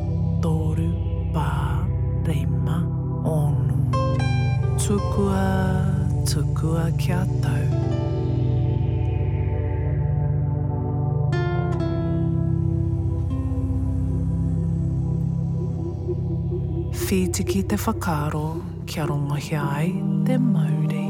tukua, 4.91 5.43
tukua 6.27 6.83
a 6.91 7.23
tau. 7.43 7.65
Whiti 17.03 17.43
ki 17.51 17.61
te 17.71 17.77
whakaro, 17.85 18.47
kia 18.89 19.03
rongohi 19.11 19.55
ai 19.75 19.89
te 20.27 20.35
mauri. 20.51 21.07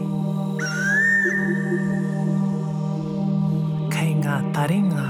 Kei 3.94 4.14
ngā 4.22 4.38
taringa, 4.56 5.08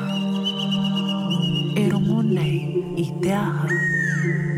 e 1.84 1.86
rongo 1.96 2.20
nei 2.32 2.58
i 3.04 3.08
te 3.24 3.36
aha. 3.44 3.80
Thank 4.24 4.46
you. 4.46 4.51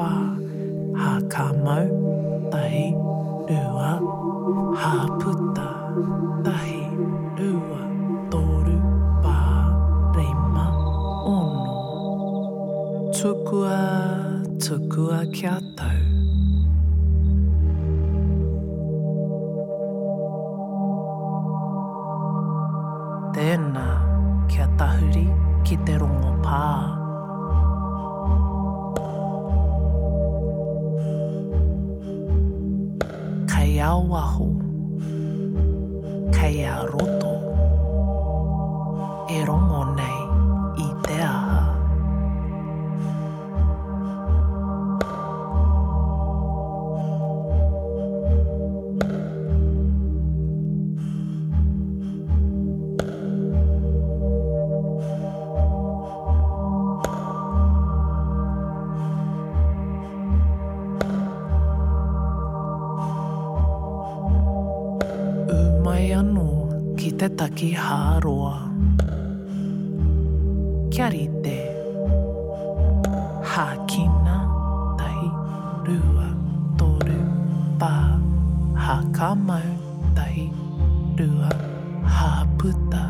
pā, 0.00 0.12
hā 1.00 1.10
ka 1.32 1.44
mau, 1.64 2.14
tahi, 2.52 2.84
rua, 3.50 3.90
hā 4.82 4.92
puta, 5.20 5.66
tahi, 6.46 6.78
rua, 7.40 7.80
tōru, 8.32 8.76
pā, 9.26 9.36
reima, 10.16 10.64
ono. 11.34 11.66
Tukua, 13.18 13.74
tukua 14.68 15.20
kia 15.36 15.58
aho 34.30 34.46
kei 36.36 36.56
a 36.72 36.74
roto 36.94 37.30
e 39.34 39.38
rongo 39.48 39.80
nei 39.98 40.19
kia 70.94 71.08
rite. 71.14 71.58
Hākina, 73.52 74.38
tai, 75.00 75.20
rua, 75.88 76.28
toru, 76.80 77.18
pā. 77.82 77.94
Hākamau, 78.88 79.70
tai, 80.18 80.34
rua, 81.20 81.52
hāputa. 82.18 83.09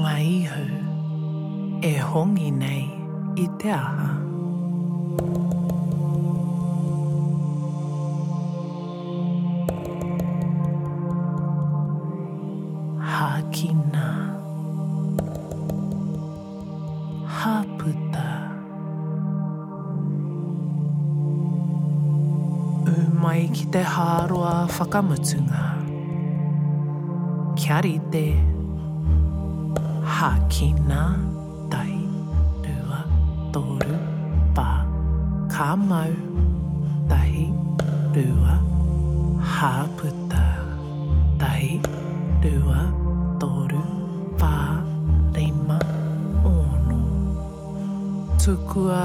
ngā 0.00 0.16
ihu 0.24 0.62
e 1.86 1.90
hongi 2.10 2.50
nei 2.60 2.84
i 3.36 3.44
te 3.60 3.68
aha. 3.68 4.06
Hākina 13.10 14.06
Hāputa 17.40 18.28
Umai 22.94 23.42
ki 23.56 23.66
te 23.74 23.84
hāroa 23.84 24.56
whakamutunga 24.78 25.60
Kia 27.58 27.82
rite 27.82 27.82
Kia 27.82 27.84
rite 28.46 28.58
taha 30.20 30.36
ki 30.52 30.66
ngā 30.88 31.04
tai 31.72 31.92
rua 32.64 32.96
tōru 33.54 33.94
pā 34.58 34.66
ka 35.54 35.68
mau 35.82 36.12
tai 37.12 37.46
rua 38.16 38.56
hāputa 39.54 40.42
tai 41.44 41.62
rua 42.44 42.76
tōru 43.44 43.80
pā 44.44 44.52
rima 45.38 45.78
ono 46.52 47.00
tukua 48.44 49.00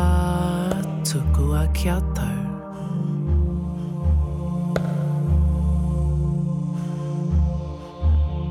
tukua 1.13 1.63
kia 1.81 1.97
tau 2.19 2.39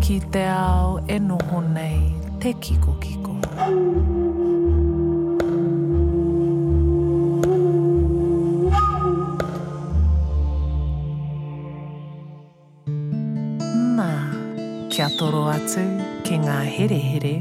Ki 0.01 0.19
te 0.33 0.43
ao 0.47 0.91
e 1.07 1.17
noho 1.29 1.59
nei 1.75 1.99
te 2.41 2.53
kiko 2.63 2.95
kiko. 3.03 3.35
Nā, 13.97 14.09
kia 14.91 15.11
toro 15.21 15.45
atu 15.55 15.85
ki 16.25 16.41
ngā 16.47 16.59
here 16.77 16.97
here, 17.11 17.37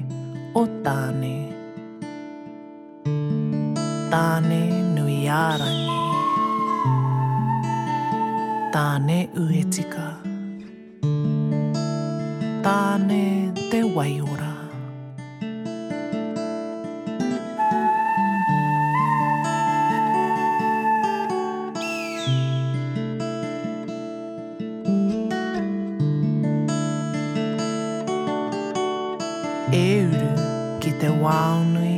e 29.73 30.05
uru 30.09 30.49
ki 30.82 30.91
te 31.00 31.09
wānui 31.23 31.94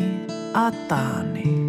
a 0.64 0.68
tāne. 0.90 1.59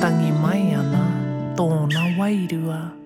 tangi 0.00 0.32
mai 0.32 0.72
ana 0.72 1.04
tōna 1.60 2.16
wairua. 2.16 2.99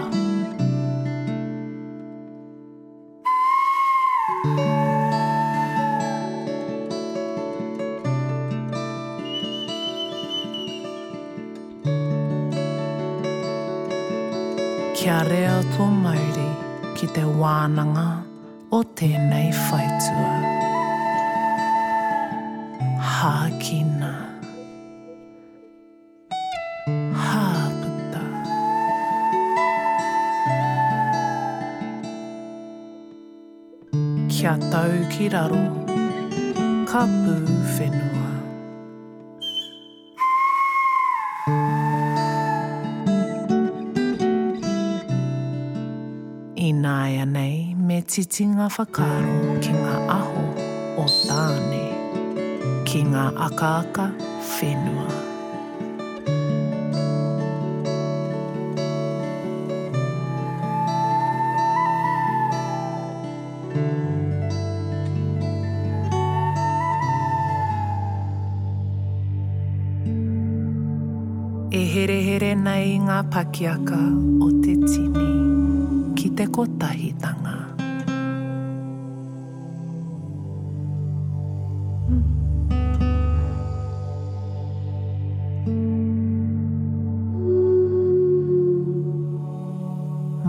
Kia 14.96 15.20
reo 15.32 15.58
tō 15.74 15.92
mauri 16.06 16.52
ki 17.00 17.08
te 17.16 17.24
wānanga 17.44 18.08
o 18.70 18.86
tēnei 19.00 19.52
whaitua. 19.66 19.76
Kia 19.76 19.76
reo 19.76 20.00
tō 20.14 20.16
mauri 20.16 20.16
ki 20.16 20.16
te 20.16 20.16
wānanga 20.16 20.16
o 20.28 20.40
tēnei 20.48 20.48
whaitua 20.48 20.58
hākina 23.20 24.10
Hāputa 27.24 28.22
Kia 34.32 34.54
tau 34.72 34.94
ki 35.16 35.28
raro 35.34 35.62
Ka 36.92 37.04
pū 37.12 37.36
whenua 37.74 38.32
Inaia 46.70 47.28
nei 47.36 47.76
me 47.76 48.00
titinga 48.16 48.72
whakaro 48.80 49.40
ki 49.66 49.76
ngā 49.84 49.98
aho 50.20 50.50
o 51.04 51.12
tāne 51.28 51.89
ki 52.90 53.04
ngā 53.06 53.24
akaaka 53.46 54.04
whenua. 54.58 55.04
E 71.70 71.84
here 71.86 72.10
here 72.10 72.56
nei 72.58 72.98
ngā 73.06 73.22
pakiaka 73.38 74.02
o 74.42 74.50
te 74.66 74.74
tini 74.74 75.30
ki 76.18 76.34
te 76.42 76.50
kotahitanga. 76.58 77.39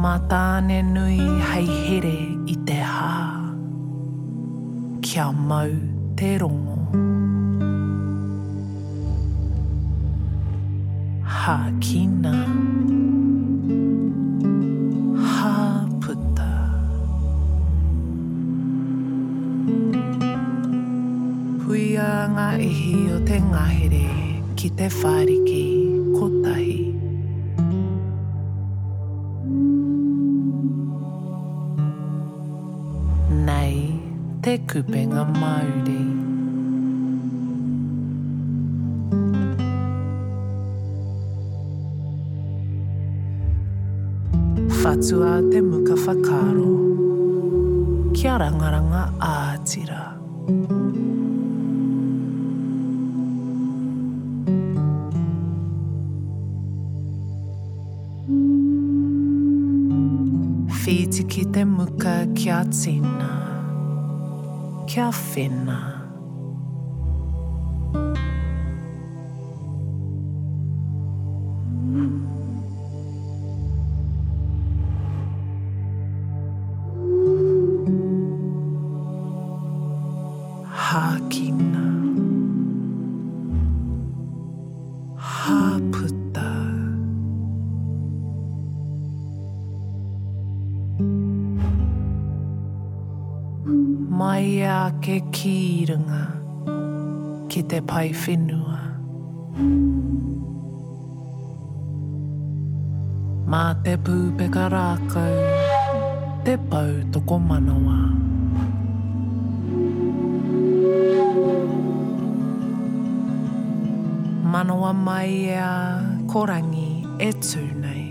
Mā 0.00 0.16
tāne 0.28 0.76
nui 0.82 1.16
hei 1.48 1.66
here 1.68 2.12
i 2.48 2.54
te 2.68 2.76
hā. 2.90 3.16
Kia 5.06 5.26
mau 5.48 5.74
te 6.20 6.30
rongo. 6.40 6.78
Hā 11.40 11.58
kina. 11.88 12.34
ngā 22.30 22.48
ihi 22.62 22.96
o 23.14 23.18
te 23.28 23.38
ngahere 23.40 24.26
ki 24.60 24.68
te 24.78 24.88
whariki 25.00 25.62
kotahi. 26.16 26.89
te 34.42 34.58
kupenga 34.64 35.24
Māori. 35.40 36.02
Whatua 44.80 45.40
te 45.50 45.60
muka 45.60 45.94
whakaro, 46.06 46.72
kia 48.16 48.38
rangaranga 48.40 49.04
ātira. 49.28 50.08
Whiti 60.90 61.22
ki 61.30 61.44
te 61.54 61.62
muka 61.64 62.14
kia 62.34 62.64
tino. 62.72 63.19
Caffeine. 64.90 65.70
finna 65.70 65.99
ki 97.60 97.66
te 97.72 97.78
pai 97.90 98.08
whenua. 98.22 98.76
Mā 103.52 103.62
te 103.84 103.92
pūpeka 104.06 104.62
rākau, 104.72 105.40
te 106.46 106.54
pau 106.70 106.92
toko 107.14 107.36
manawa. 107.50 107.96
Manawa 114.54 114.92
mai 115.08 115.32
e 115.50 115.58
a 115.68 115.72
korangi 116.32 116.90
e 117.28 117.30
tūnei. 117.48 118.06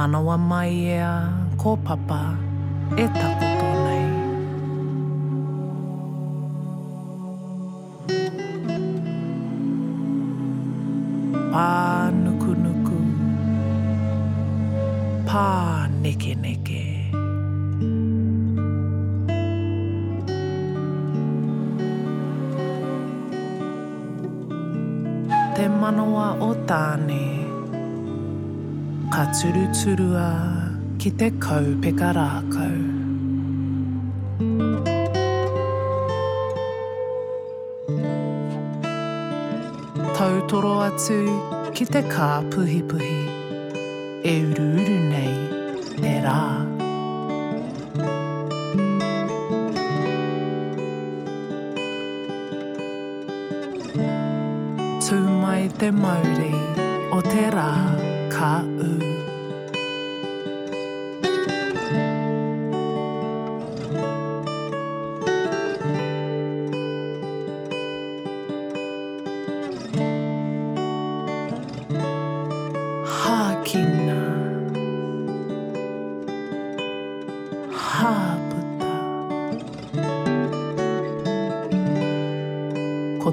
Manawa 0.00 0.36
mai 0.50 0.76
e 0.98 1.00
a 1.14 1.14
kōpapa 1.62 2.22
e 3.00 3.08
tako. 3.16 3.51
pā 15.32 15.88
neke 16.04 16.32
neke. 16.44 16.80
Te 25.56 25.66
manawa 25.82 26.26
o 26.48 26.50
tāne, 26.72 27.22
ka 29.14 29.24
turuturua 29.40 30.28
ki 31.00 31.14
te 31.22 31.30
kaupeka 31.46 32.10
rākau. 32.18 32.78
Tautoro 40.20 40.76
atu 40.90 41.22
ki 41.78 41.88
te 41.94 42.04
kā 42.12 42.30
puhi 42.52 42.82
puhi, 42.92 43.14
e 44.28 44.38
uru 44.50 44.68
uru 44.84 45.00
nei. 45.08 45.11
mai 55.62 55.68
te 55.78 55.90
mauri 55.92 56.54
o 57.12 57.18
te 57.32 57.42
rā 57.56 57.70
ka 58.34 58.54
u. 58.90 58.92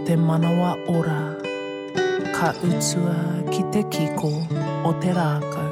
te 0.10 0.16
manawa 0.18 0.72
ora 0.98 1.39
ka 2.40 2.54
utua 2.64 3.16
ki 3.52 3.64
te 3.74 3.82
kiko 3.92 4.32
o 4.88 4.96
te 5.04 5.12
rākau. 5.12 5.69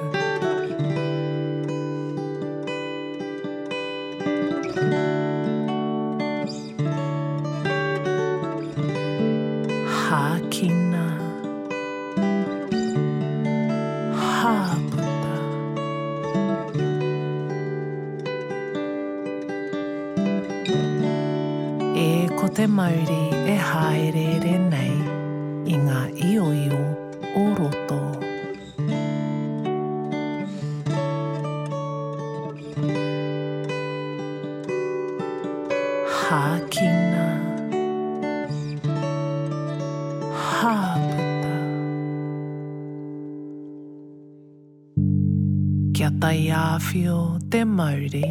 tai 46.17 46.47
āwhio 46.49 47.15
te 47.53 47.59
mauri 47.77 48.23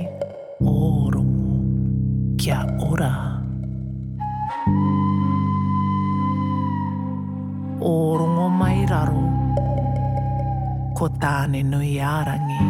o 0.70 1.10
rongo 1.12 1.58
kia 2.40 2.60
ora. 2.86 3.10
O 7.90 7.94
rongo 8.20 8.48
mai 8.60 8.82
raro, 8.92 9.22
ko 10.98 11.10
tāne 11.22 11.62
nui 11.70 11.92
ārangi. 12.10 12.66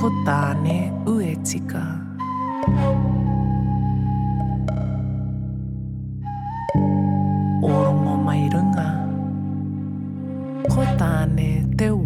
ko 0.00 0.12
tāne 0.28 0.78
uetika. 1.10 1.86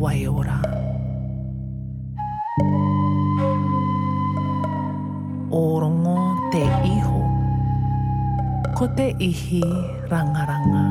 wai 0.04 0.20
e 0.28 0.28
ora. 0.38 0.58
Orongo 5.64 6.16
te 6.52 6.64
iho, 6.92 7.18
ko 8.76 8.84
te 8.96 9.06
ihi 9.30 9.62
rangaranga. 10.12 10.84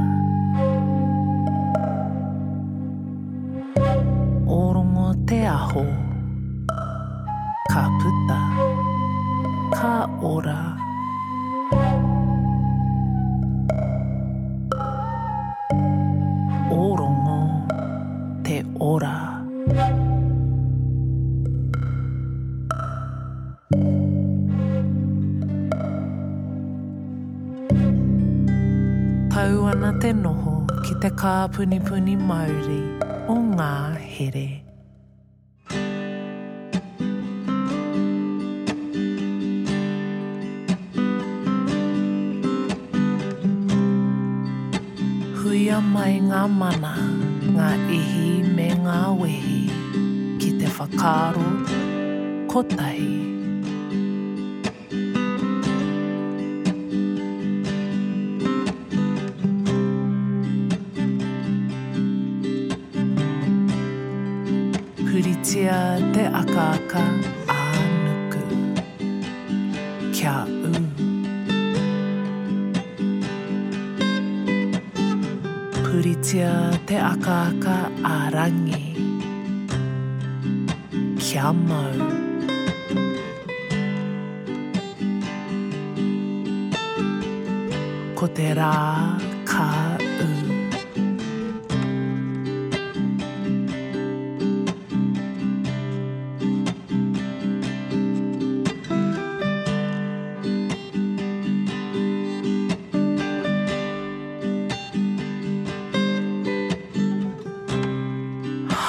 Orongo 4.62 5.08
te 5.29 5.39
aho, 5.58 5.86
ka 7.72 7.82
puta, 8.00 8.39
ka 9.77 9.93
ora. 10.10 10.10
Ka 10.10 10.29
ora. 10.38 10.83
te 31.03 31.10
kā 31.19 31.29
puni 31.53 31.77
puni 31.83 32.13
mauri 32.15 32.77
o 33.31 33.33
ngā 33.45 33.72
here. 34.12 34.43
Huia 45.41 45.81
mai 45.89 46.13
ngā 46.29 46.45
mana, 46.62 46.93
ngā 47.57 47.69
ihi 48.00 48.31
me 48.62 48.69
ngā 48.88 49.01
wehi, 49.19 49.60
ki 49.91 50.55
te 50.63 50.72
whakaro, 50.79 51.45
Kotahi. 52.55 53.33
akaaka 66.40 67.02
ānuku 67.56 68.42
kia 70.16 70.36
u 70.72 70.82
puritia 75.86 76.52
te 76.90 76.98
akaaka 77.12 77.78
ārangi 78.16 78.82
kia 81.24 81.48
mau 81.63 82.12
ko 88.22 88.34
te 88.42 88.50
rā 88.63 88.74
kāu 89.54 89.93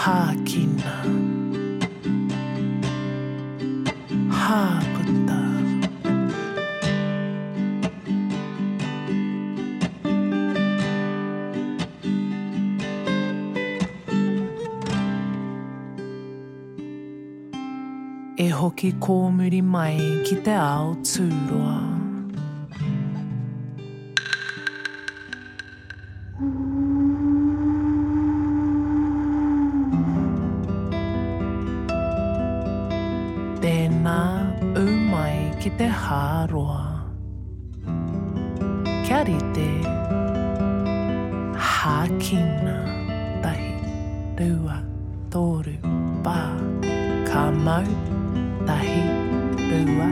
hākina 0.04 0.90
hākuta 4.28 5.38
e 18.36 18.50
hoki 18.50 18.92
kōmuri 19.06 19.64
mai 19.74 19.96
ki 20.28 20.36
te 20.50 20.60
ao 20.60 20.92
tūroa. 21.08 21.93
mai 35.12 35.38
ki 35.60 35.68
te 35.78 35.88
hāroa. 36.02 36.80
Kia 39.06 39.20
rite, 39.28 39.68
hākina, 41.70 42.76
tahi, 43.44 43.70
rua, 44.40 44.76
tōru, 45.34 45.76
pā, 46.26 46.38
ka 47.30 47.44
mau, 47.66 47.84
tahi, 48.70 49.02
rua, 49.72 50.10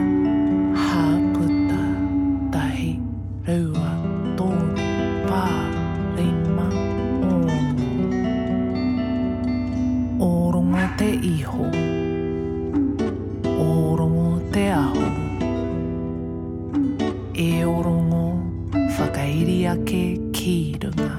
hāputa, 0.89 1.81
tahi, 2.57 2.91
rua. 3.49 3.82
whakairi 19.03 19.57
ake 19.73 20.03
ki 20.37 20.51
runga. 20.81 21.13